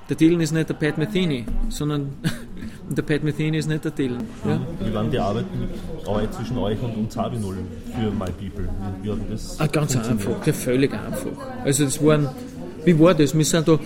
Der 0.09 0.15
Dylan 0.15 0.39
ist 0.41 0.53
nicht 0.53 0.69
der 0.69 0.73
Pat 0.73 0.97
Metheny, 0.97 1.45
sondern 1.69 2.13
der 2.89 3.01
Pat 3.01 3.23
Metheny 3.23 3.57
ist 3.57 3.67
nicht 3.67 3.83
der 3.83 3.91
Dylan. 3.91 4.23
Ja? 4.45 4.59
Wie 4.79 4.93
waren 4.93 5.11
die 5.11 5.19
Arbeiten 5.19 5.67
zwischen 6.31 6.57
euch 6.57 6.81
und, 6.81 6.95
und 6.95 7.11
Sabinol 7.11 7.57
für 7.93 8.11
My 8.11 8.31
People? 8.31 8.69
Wie 9.01 9.11
hat 9.11 9.17
das 9.29 9.59
ah, 9.59 9.67
ganz 9.67 9.95
einfach, 9.97 10.45
ja, 10.45 10.53
völlig 10.53 10.93
einfach. 10.93 11.31
Also 11.63 11.85
das 11.85 12.03
waren, 12.03 12.29
wie 12.85 12.97
war 12.97 13.13
das? 13.13 13.37
Wir 13.37 13.45
sind 13.45 13.67
da, 13.67 13.77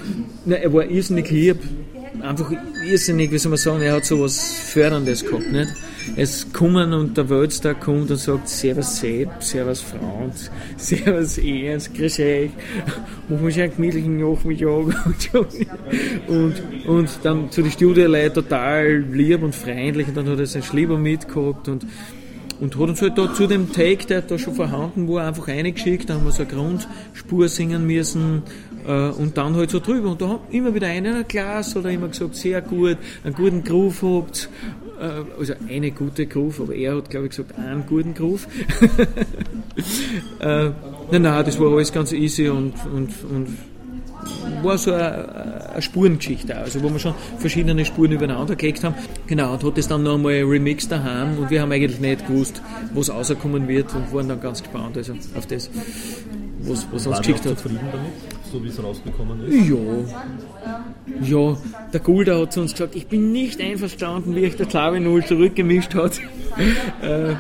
na, 0.46 0.56
er 0.56 0.72
war 0.72 0.86
irrsinnig 0.86 1.32
lieb, 1.32 1.58
einfach 2.22 2.52
irrsinnig, 2.84 3.32
wie 3.32 3.38
soll 3.38 3.52
man 3.52 3.58
sagen, 3.58 3.82
er 3.82 3.94
hat 3.94 4.06
so 4.06 4.22
was 4.22 4.40
Förderndes 4.40 5.26
gehabt. 5.26 5.52
Nicht? 5.52 5.74
Es 6.16 6.52
kommen 6.52 6.94
und 6.94 7.16
der 7.16 7.30
Weltstag 7.30 7.80
kommt 7.80 8.10
und 8.12 8.18
sagt 8.18 8.50
Servus 8.50 9.00
Sepp, 9.00 9.30
Servus 9.40 9.82
Franz, 9.82 10.50
Servus 10.78 11.38
Ernst, 11.38 11.94
grüß 11.94 12.20
euch, 12.20 12.50
machen 13.30 13.46
wir 13.46 13.52
schon 13.52 13.62
einen 13.64 13.76
gemütlichen 13.76 14.20
Nachmittag 14.20 15.46
und, 16.28 16.56
und 16.88 17.10
dann 17.24 17.52
zu 17.52 17.62
den 17.62 17.72
Studioleuten 17.72 18.44
total 18.44 18.98
lieb 19.12 19.44
und 19.44 19.56
freundlich 19.56 20.08
und 20.08 20.18
dann 20.18 20.28
hat 20.28 20.40
er 20.40 20.48
sein 20.48 20.64
Schlieber 20.64 20.98
mitgehabt 20.98 21.68
und 21.68 21.86
und 22.62 22.76
hat 22.76 22.90
uns 22.90 23.02
halt 23.02 23.18
da 23.18 23.34
zu 23.34 23.48
dem 23.48 23.72
Take, 23.74 24.06
der 24.06 24.22
da 24.22 24.38
schon 24.38 24.54
vorhanden 24.54 25.08
war, 25.08 25.26
einfach 25.26 25.48
reingeschickt. 25.48 26.08
Da 26.08 26.14
haben 26.14 26.26
wir 26.26 26.32
so 26.32 26.44
eine 26.44 26.52
Grundspur 26.52 27.50
singen 27.50 27.88
müssen 27.88 28.44
und 28.90 29.38
dann 29.38 29.56
halt 29.56 29.72
so 29.72 29.80
drüber. 29.80 30.12
Und 30.12 30.22
da 30.22 30.30
haben 30.30 30.40
immer 30.52 30.74
wieder 30.74 30.88
einer, 30.88 31.24
Glas 31.24 31.76
oder 31.76 31.90
immer 31.90 32.08
gesagt, 32.08 32.36
sehr 32.36 32.62
gut, 32.62 32.98
einen 33.24 33.36
guten 33.36 33.64
Groove 33.64 34.02
habt. 34.02 34.50
Äh, 35.00 35.40
also 35.40 35.54
eine 35.68 35.92
gute 35.92 36.28
Groove, 36.28 36.62
aber 36.62 36.76
er 36.76 36.96
hat, 36.98 37.10
glaube 37.10 37.28
ich, 37.28 37.32
gesagt, 37.32 37.58
einen 37.58 37.86
guten 37.86 38.14
Groove. 38.14 38.48
äh, 40.40 40.70
nein, 41.12 41.22
nein, 41.22 41.46
das 41.46 41.60
war 41.60 41.72
alles 41.72 41.92
ganz 41.92 42.12
easy 42.12 42.50
und, 42.50 42.74
und, 42.94 43.10
und 43.30 43.58
war 44.64 44.78
so 44.78 44.94
eine, 44.94 45.72
eine 45.72 45.82
Spurengeschichte 45.82 46.56
also 46.56 46.82
wo 46.84 46.90
wir 46.90 47.00
schon 47.00 47.14
verschiedene 47.40 47.84
Spuren 47.86 48.12
übereinander 48.12 48.56
gelegt 48.56 48.84
haben. 48.84 48.96
Genau, 49.28 49.54
und 49.54 49.64
hat 49.64 49.78
das 49.78 49.88
dann 49.88 50.04
nochmal 50.04 50.44
remixed 50.44 50.92
daheim 50.92 51.38
und 51.40 51.50
wir 51.50 51.62
haben 51.62 51.72
eigentlich 51.72 52.00
nicht 52.00 52.28
gewusst, 52.28 52.62
was 52.94 53.10
rauskommen 53.10 53.68
wird 53.68 53.94
und 53.96 54.14
waren 54.14 54.28
dann 54.28 54.42
ganz 54.42 54.62
gespannt 54.62 54.98
also 54.98 55.14
auf 55.36 55.46
das, 55.48 55.70
was, 56.60 56.88
was 56.92 57.08
uns 57.08 57.18
geschickt 57.20 57.46
hat. 57.46 57.58
zufrieden 57.58 57.80
damit, 57.92 58.12
so 58.52 58.64
wie 58.64 58.68
es 58.68 58.84
rausgekommen 58.84 59.46
ist? 59.48 59.70
Ja. 59.70 59.78
Ja, 61.22 61.58
der 61.94 62.00
Gulda 62.00 62.40
hat 62.40 62.54
zu 62.54 62.62
uns 62.62 62.74
gesagt, 62.74 62.96
ich 62.96 63.08
bin 63.08 63.32
nicht 63.32 63.62
einverstanden, 63.62 64.36
wie 64.36 64.42
ich 64.42 64.56
der 64.56 64.66
Klavi 64.66 65.00
Null 65.00 65.26
zurückgemischt 65.26 65.96
hat. 65.96 66.20
äh, 67.02 67.34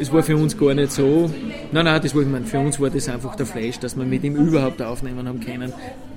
es 0.00 0.12
war 0.12 0.22
für 0.22 0.36
uns 0.36 0.58
gar 0.58 0.74
nicht 0.74 0.90
so. 0.90 1.30
Nein, 1.70 1.84
nein, 1.84 2.00
das 2.02 2.14
war, 2.14 2.22
ich 2.22 2.28
meine, 2.28 2.44
für 2.44 2.58
uns 2.58 2.80
war 2.80 2.90
das 2.90 3.08
einfach 3.08 3.36
der 3.36 3.46
Flash, 3.46 3.78
dass 3.78 3.96
wir 3.96 4.04
mit 4.04 4.24
ihm 4.24 4.34
überhaupt 4.34 4.82
aufnehmen 4.82 5.28
haben 5.28 5.40
können. 5.40 5.72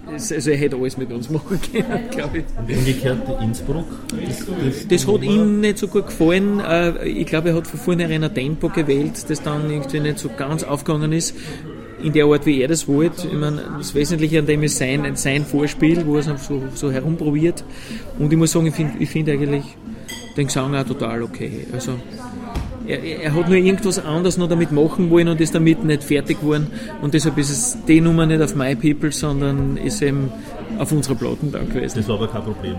Also 0.07 0.51
er 0.51 0.57
hätte 0.57 0.75
alles 0.75 0.97
mit 0.97 1.11
uns 1.11 1.29
machen 1.29 1.59
können, 1.71 2.03
glaube 2.11 2.39
ich. 2.39 2.45
Und 2.57 2.77
umgekehrt 2.77 3.19
Innsbruck? 3.41 3.85
Das, 4.09 4.45
das, 4.63 4.87
das 4.87 5.07
hat 5.07 5.23
ihm 5.23 5.59
nicht 5.59 5.77
so 5.77 5.87
gut 5.87 6.07
gefallen. 6.07 6.59
Äh, 6.59 7.07
ich 7.07 7.27
glaube, 7.27 7.49
er 7.49 7.55
hat 7.55 7.67
von 7.67 7.79
vornherein 7.79 8.23
ein 8.23 8.33
Tempo 8.33 8.69
gewählt, 8.69 9.29
das 9.29 9.41
dann 9.41 9.69
irgendwie 9.69 9.99
nicht 9.99 10.19
so 10.19 10.29
ganz 10.35 10.63
aufgegangen 10.63 11.11
ist 11.11 11.35
in 12.01 12.13
der 12.13 12.25
Art, 12.25 12.45
wie 12.45 12.61
er 12.61 12.67
das 12.67 12.87
wollte. 12.87 13.27
Ich 13.27 13.33
meine, 13.33 13.63
das 13.77 13.95
Wesentliche 13.95 14.39
an 14.39 14.45
dem 14.45 14.63
ist 14.63 14.77
sein, 14.77 15.15
sein 15.15 15.45
Vorspiel, 15.45 16.05
wo 16.05 16.15
er 16.17 16.27
es 16.27 16.45
so, 16.45 16.63
so 16.73 16.91
herumprobiert. 16.91 17.63
Und 18.19 18.31
ich 18.31 18.37
muss 18.37 18.51
sagen, 18.51 18.67
ich 18.67 18.75
finde 18.75 19.05
find 19.05 19.29
eigentlich, 19.29 19.63
den 20.37 20.47
Gesang 20.47 20.75
auch 20.75 20.85
total 20.85 21.23
okay. 21.23 21.65
Also 21.71 21.93
er, 22.87 23.01
er, 23.01 23.33
hat 23.33 23.47
nur 23.47 23.57
irgendwas 23.57 24.03
anderes 24.03 24.37
noch 24.37 24.49
damit 24.49 24.71
machen 24.71 25.09
wollen 25.09 25.27
und 25.27 25.41
ist 25.41 25.55
damit 25.55 25.83
nicht 25.83 26.03
fertig 26.03 26.39
geworden. 26.41 26.67
Und 27.01 27.13
deshalb 27.13 27.37
ist 27.37 27.49
es 27.49 27.77
die 27.87 28.01
Nummer 28.01 28.25
nicht 28.25 28.41
auf 28.41 28.55
My 28.55 28.75
People, 28.75 29.11
sondern 29.11 29.77
ist 29.77 30.01
eben 30.01 30.31
auf 30.77 30.91
unserer 30.91 31.15
Platten 31.15 31.51
da 31.51 31.59
gewesen. 31.59 31.97
Das 31.97 32.07
war 32.07 32.15
aber 32.15 32.27
kein 32.27 32.43
Problem. 32.43 32.75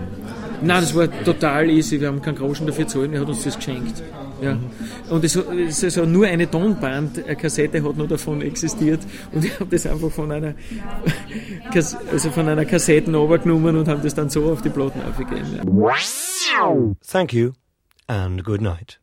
Nein, 0.61 0.81
das 0.81 0.95
war 0.95 1.07
total 1.23 1.69
easy. 1.69 1.99
Wir 1.99 2.07
haben 2.07 2.21
keinen 2.21 2.35
Groschen 2.35 2.67
dafür 2.67 2.85
gezahlt, 2.85 3.13
er 3.13 3.21
hat 3.21 3.27
uns 3.27 3.43
das 3.43 3.55
geschenkt. 3.55 4.01
Ja. 4.41 4.57
Und 5.09 5.23
es, 5.23 5.35
es 5.35 5.83
ist 5.83 5.97
nur 5.97 6.25
eine 6.27 6.49
Tonband, 6.49 7.23
eine 7.23 7.35
Kassette 7.35 7.83
hat 7.83 7.97
nur 7.97 8.07
davon 8.07 8.41
existiert 8.41 9.01
und 9.31 9.45
ich 9.45 9.59
habe 9.59 9.69
das 9.69 9.85
einfach 9.85 10.11
von 10.11 10.31
einer, 10.31 10.53
also 12.11 12.29
von 12.31 12.47
einer 12.47 12.65
Kassette 12.65 13.15
runtergenommen 13.15 13.75
und 13.77 13.87
haben 13.87 14.01
das 14.03 14.13
dann 14.13 14.29
so 14.29 14.51
auf 14.51 14.61
die 14.61 14.69
Platten 14.69 15.01
aufgegeben. 15.01 15.55
Ja. 15.57 15.63
Thank 17.09 17.33
you 17.33 17.51
and 18.07 18.43
good 18.43 18.61
night. 18.61 18.99